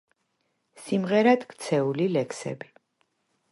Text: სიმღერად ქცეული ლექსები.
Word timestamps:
სიმღერად 0.85 1.45
ქცეული 1.53 2.09
ლექსები. 2.17 2.73